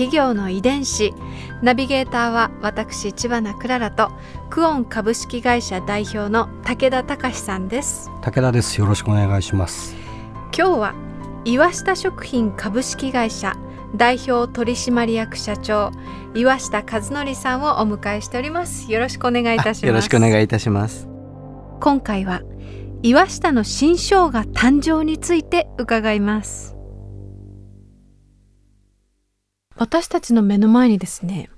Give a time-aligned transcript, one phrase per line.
[0.00, 1.12] 企業の遺伝子。
[1.60, 4.10] ナビゲーターは私千葉なクララと
[4.48, 8.10] クオン株式会社代表の武田隆さんです。
[8.22, 8.80] 武田です。
[8.80, 9.94] よろしくお願いします。
[10.56, 10.94] 今日は
[11.44, 13.58] 岩下食品株式会社
[13.94, 15.92] 代表取締役社長
[16.34, 18.90] 岩下和則さんをお迎えしております。
[18.90, 19.86] よろしくお願いいたします。
[19.86, 21.10] よろしくお願いいたします。
[21.78, 22.40] 今回は
[23.02, 26.79] 岩下の新生姜誕生について伺います
[29.80, 31.48] 私たちの目の前にですね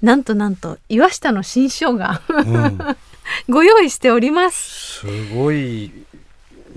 [0.00, 2.78] なんとなんと岩下の新生姜、うん、
[3.50, 5.00] ご用意しております。
[5.00, 5.92] すごい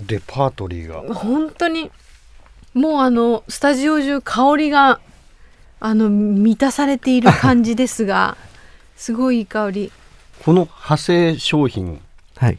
[0.05, 1.15] レパートリーが。
[1.15, 1.89] 本当に
[2.73, 4.99] もうあのスタジオ中香りが
[5.79, 8.35] あの満たされている感じですが
[8.97, 9.91] すごいいい香り。
[10.43, 12.01] この派生商品
[12.35, 12.57] はい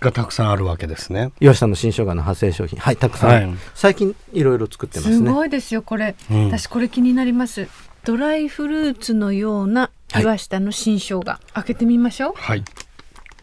[0.00, 1.32] がたくさんあるわけですね。
[1.40, 2.78] 岩下の新生姜の派生商品。
[2.78, 3.58] はいたくさん、はい。
[3.74, 6.46] 最近いろいろ作ってますすねごいですよこれ、うん。
[6.46, 7.68] 私これ気になります。
[8.04, 12.32] ドライフルーツのような岩下の新生姜、開けてみましょう。
[12.34, 12.64] はい。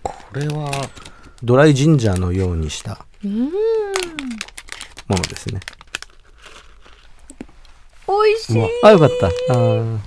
[0.01, 0.71] これは
[1.43, 3.43] ドライジンジャーのようにしたうーん。
[3.45, 3.49] も
[5.09, 5.59] のですね。
[8.07, 8.69] 美味しい。
[8.83, 9.27] あよかった。
[9.27, 9.97] あー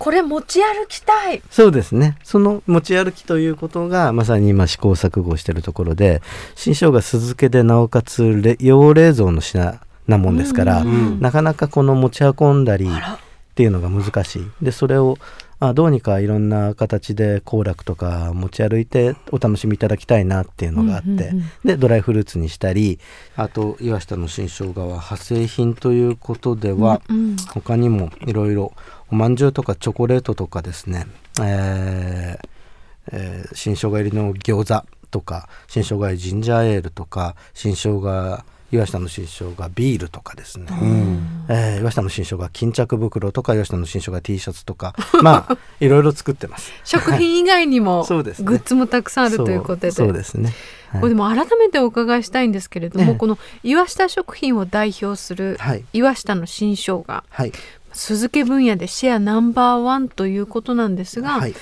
[0.00, 1.42] これ持ち歩きたい。
[1.50, 2.16] そうですね。
[2.24, 6.22] その持ち歩きということがまさに今試行錯誤しているところで
[6.54, 11.20] 新生姜酢漬けでなおかつれ洋冷蔵の品なもんですから、ん。
[11.20, 13.18] なかなかこの持ち運んだりっ
[13.54, 14.50] ていうのが難しい。
[14.62, 15.18] でそれを
[15.60, 21.44] あどうにかいろんな形で行楽とか持ち歩いてお楽しみいただきたいなっていうのがあって、うんうんうん。
[21.64, 22.98] でドライフルーツにしたり
[23.36, 27.36] あと岩下の新生姜は派生品ということでは、うん。
[27.36, 28.72] 他にもいろいろ
[29.10, 31.06] おまんじゅうとかチョコレートとかですね、
[31.40, 32.48] えー
[33.12, 41.46] えー新生姜入りの餃子とか新生姜入りジンジャーエールとか新生姜岩下の新生姜ビールとかですね、うん。
[41.48, 44.94] えー岩下の新生姜巾着袋とか岩下の新生姜 T シャツとか。
[45.22, 46.72] まあいろいろ作ってます。
[46.84, 48.44] 食品以外にもそうですね。
[48.44, 49.90] グッズもたくさんあるということで。
[49.90, 50.54] そうですね。
[50.90, 51.00] はい。
[51.00, 53.16] これでも改めてお伺いしたいんですけれども、ええ。
[53.16, 55.84] この岩下食品を代表するはい。
[55.92, 57.52] 岩下の新生姜はい。
[57.92, 61.54] 酢漬け分野でシェアナンバーワンということなんですが、はい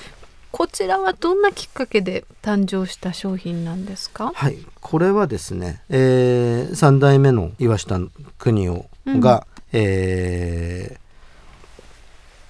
[0.51, 4.31] こちらはどんなきっかけで誕生した商品なんですか？
[4.33, 7.99] はい、これはですね、えー、3代目の岩下
[8.37, 8.85] 邦夫
[9.19, 11.09] が、えー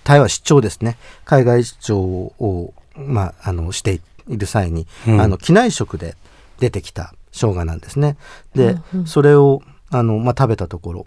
[0.06, 0.98] 台湾出張ですね。
[1.24, 5.22] 海外出張を、まあ、あのしている際に、うん。
[5.22, 6.16] あの機内食で
[6.58, 8.18] 出てきた生姜なんですね。
[8.56, 9.06] で、うんうん。
[9.06, 9.62] それを
[9.92, 11.06] あの、まあ、食べたところ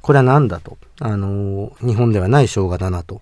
[0.00, 3.20] これは何だとあの日本ではない生姜だなと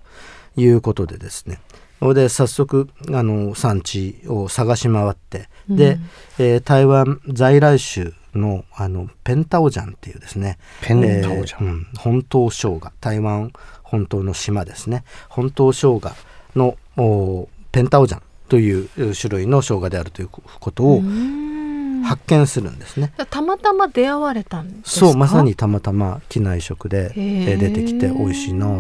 [0.57, 1.59] いうことでですね
[2.01, 6.11] それで早速あの産地を探し回ってで、うん。
[6.39, 10.59] えー台湾在来種のあのペンタオジャンっていうですね。
[10.83, 11.67] ペンタオジャン。
[11.67, 11.87] えーうん。
[11.99, 12.93] 本島生姜。
[13.01, 13.53] 台湾
[13.83, 15.05] 本島の島ですね。
[15.29, 16.13] 本島生姜
[16.55, 21.56] のおペンタオジャンという種類の生姜であるということをうん
[22.05, 23.13] 発見するんですね。
[23.31, 25.07] たまたま出会われたんですか？
[25.07, 28.73] そうまさにたまたま機内食で、出てきて美味しいなと、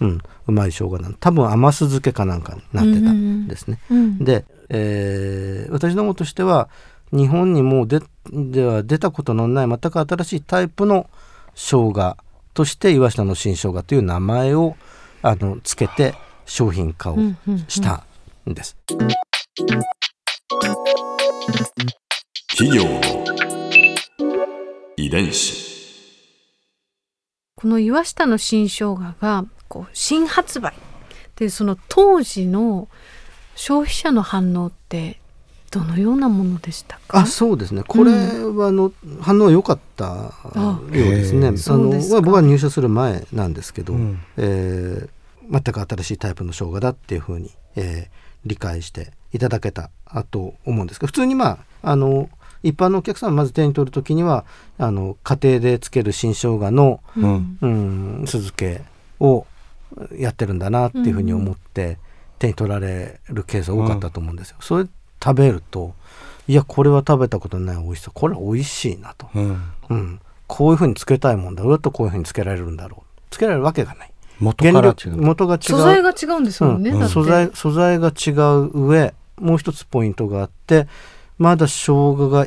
[0.00, 3.78] うん、うまい生姜なん多分甘酢漬けかなんかになってたんですね。
[3.90, 6.68] うんで、えー私どもとしては
[7.12, 8.00] 日本にもうで
[8.32, 11.08] では出たことのない全く新しいタイプの
[11.54, 12.16] 生姜
[12.54, 14.76] として岩下の新生姜という名前を
[15.22, 16.14] あのつけて
[16.46, 17.64] 商品化をうんうんうん。
[17.68, 18.04] した
[18.48, 18.76] んです。
[22.56, 23.00] 企業の
[24.96, 25.74] 遺伝子。
[27.56, 30.72] この岩下の新生姜がこう新発売。
[30.72, 30.76] っ
[31.34, 32.88] ていうその当時の
[33.56, 35.18] 消費者の反応って
[35.72, 37.18] どのようなものでしたか？
[37.18, 37.82] あそうですね。
[37.82, 40.04] これはあの、反応良かった。
[40.54, 42.14] ようですねあそうですか。
[42.14, 44.20] の僕は入社する前なんですけど、うん。
[44.36, 45.08] えー
[45.50, 49.90] 全く新しいタイプの生姜だっていうふうに、えー理解していただけた
[50.30, 52.28] と思うんですけど普通にまああの
[52.64, 54.44] 一般のお客さんまず手に取る時には
[54.78, 57.58] あの家庭でつける新生姜の、うん。
[57.60, 58.82] うん、酢漬け
[59.20, 59.46] を
[60.18, 61.98] やってるんだなっていうふうに思って
[62.38, 64.56] 手に取られるケースが多かったと思うんですよ。
[64.60, 64.88] それ
[65.22, 65.94] 食べると
[66.48, 67.76] いやこれは食べたことない。
[67.82, 69.62] 美味しさこれは美味しいなと、うん。
[69.90, 71.62] うん、こういうふうにつけたいもんだ。
[71.62, 73.20] どうやってこういうふうにつけられるんだろう。
[73.30, 74.10] つけられるわけがない。
[74.40, 75.16] 元から違う。
[75.16, 75.60] 元が違う。
[75.62, 77.08] 素材が違うんですもんね、うん。
[77.08, 80.86] 素材素材が違う上もう一つポイントがあって
[81.38, 82.46] まだ生姜が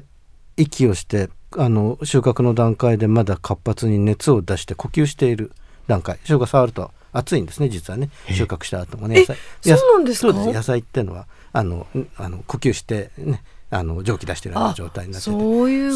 [0.56, 5.52] 息をしてあの収穫の段階でまだ活発に熱を出して呼吸している
[5.88, 6.18] 段階。
[6.24, 8.10] 生姜触ると熱いんですね実はね。
[8.30, 9.78] 収穫した後もねえ野菜。
[9.78, 10.34] そうなんですか？
[10.34, 15.32] 野菜っていうのはあのんあの呼吸してねあの蒸気出してるような状態になってて。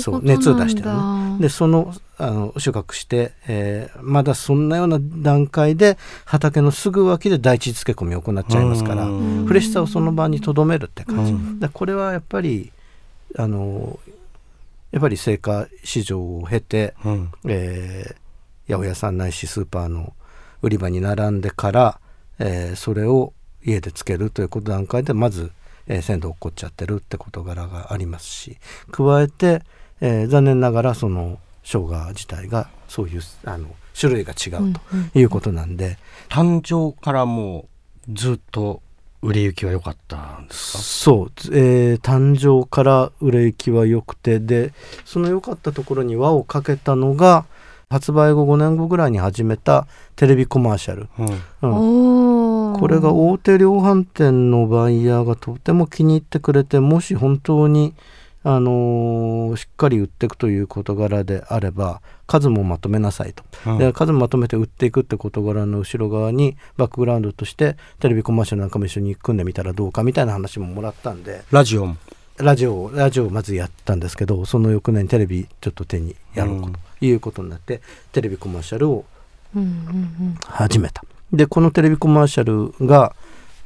[0.01, 1.39] そう熱を出してるね。
[1.39, 9.45] でそのあの収穫して、えーまだそんなような段階で畑のすぐ脇で第一漬け込みを行っちゃいますからうん。
[9.45, 11.59] フレッシュさをその場にとどめるって感じ、うん。
[11.59, 12.71] でこれはやっぱり
[13.37, 13.99] あの
[14.91, 17.31] やっぱり青果市場を経て、うん。
[17.47, 18.21] えー
[18.67, 20.13] 八百屋さんないしスーパーの
[20.61, 21.99] 売り場に並んでから、
[22.39, 23.33] えーそれを
[23.65, 25.51] 家でつけるということ段階でまず、
[25.87, 28.57] えー鮮度落っこっちゃってるって事柄がありますし
[28.91, 29.61] 加えて、
[29.99, 33.67] えー残念ながらその生姜自体がそういうあの
[33.99, 34.79] 種類が違うと
[35.19, 35.97] いうことなんで、
[36.29, 37.67] 誕生からも
[38.09, 38.81] うずっと
[39.21, 40.77] 売れ行きは良かったんですか？
[40.79, 44.73] そう、えー誕生から売れ行きは良くてで
[45.05, 47.45] その良かったところに輪をかけたのが
[47.89, 49.85] 発売後5年後ぐらいに始めた
[50.15, 51.09] テレビコマーシャル、
[51.61, 52.71] うん。
[52.71, 52.79] うん。
[52.79, 57.93] これが大手量販店のバイヤーがとても気に入ってくれてもし本当に、
[58.43, 63.77] あのーしっかり売っていくという事柄であれば数もまとめなさいと、うん。
[63.77, 71.43] で数もまとめて売っていくって事柄の後ろ側にバックグラウンドとしてテレビコマーシャルなんかも一緒に組んでみたらどうかみたいな話ももらったんで。
[71.51, 71.97] ラジオも。
[72.37, 77.05] ラジオラジオをまずやったんですけどその翌年テレビちょっと手にやろうかと。
[77.05, 79.05] いうことになって、テレビコマーシャルを
[79.55, 80.35] うんうん。
[80.43, 81.03] 始めた。
[81.33, 83.15] でこのテレビコマーシャルが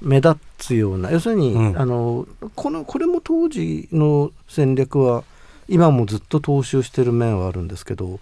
[0.01, 1.79] 目立つような要するに、うん。
[1.79, 5.23] あのこのこれも当時の戦略は
[5.67, 8.19] 今もずっと踏襲してる面はあるんですけど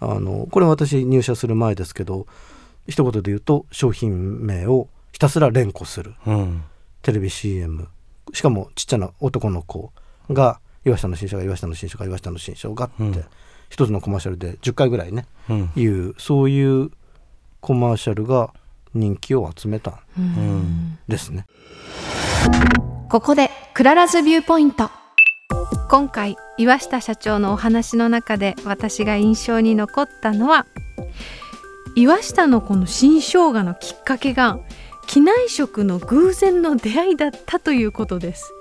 [0.00, 2.26] あのこれ私入社する前ですけど
[2.86, 6.14] 一言で言うと商品名をひたすら連呼する。
[6.26, 6.64] うん。
[7.02, 7.88] テレビ CM
[8.32, 9.92] しかもちっちゃな男の子
[10.30, 13.24] が岩下の新生姜岩下の新生姜岩下の新生姜って、うん。
[13.68, 15.70] 一つのコマーシャルで10回ぐらいねうん。
[15.76, 16.90] いうそういう
[17.60, 18.52] コマーシャルが
[18.94, 19.90] 人気を集めた。
[19.90, 20.24] んうん。
[20.24, 20.98] うん。
[21.08, 21.46] ですね。
[23.08, 24.90] ここでクララズビューポイント。
[25.92, 30.66] 今回岩下社長のお話の中で私が印象に残ったのは
[31.94, 34.58] 岩下のこの新生姜のきっかけが
[35.06, 38.54] 機内食の偶然の出会いだったということです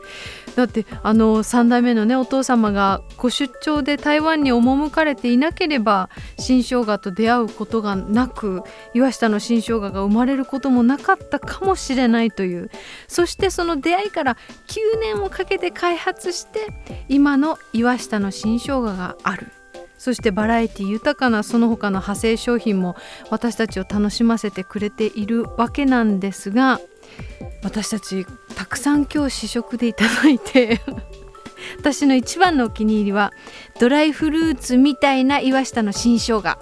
[0.55, 8.63] だってあの3代目のねお父様がご出張で台湾に赴かれていなければ新生姜と出会うことがなく
[8.93, 12.69] 岩下の新生姜が生まれることもなかったかもしれないという。
[13.07, 14.37] そしてその出会いから
[14.67, 16.67] 9年をかけて開発して
[17.07, 19.47] 今の岩下の新生姜がある。
[20.01, 22.95] そしてバラエティ豊かなその他の派生商品も
[23.29, 26.81] 私たちを楽しませてくれているわけなんですが
[27.63, 28.25] 私たち
[28.61, 30.81] たくさん今日試食でいただいて
[31.79, 33.33] 私の一番のお気に入りは
[33.79, 36.57] ドライフルーツみたいな岩下の新生姜。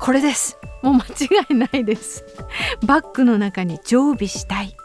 [0.00, 0.58] これです。
[0.82, 2.24] もう間違いないです。
[2.84, 4.76] バッグの中に常備したい。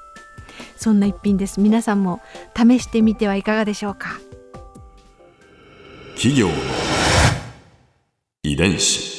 [0.77, 1.59] そんな一品です。
[1.59, 2.21] 皆さんも
[2.55, 4.19] 試してみてはいかがでしょうか？
[6.13, 6.49] 企業
[8.43, 9.18] 遺伝子。